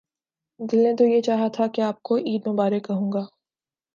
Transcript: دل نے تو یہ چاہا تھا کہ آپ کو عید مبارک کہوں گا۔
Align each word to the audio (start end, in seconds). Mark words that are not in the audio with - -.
دل 0.59 0.77
نے 0.77 0.95
تو 0.95 1.05
یہ 1.05 1.21
چاہا 1.21 1.47
تھا 1.47 1.67
کہ 1.67 1.81
آپ 1.81 2.01
کو 2.01 2.17
عید 2.17 2.47
مبارک 2.47 2.85
کہوں 2.85 3.11
گا۔ 3.11 3.25